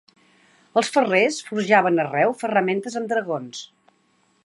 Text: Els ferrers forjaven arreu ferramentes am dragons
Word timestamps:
Els 0.81 0.89
ferrers 0.95 1.37
forjaven 1.49 2.03
arreu 2.05 2.35
ferramentes 2.43 3.01
am 3.03 3.07
dragons 3.15 3.65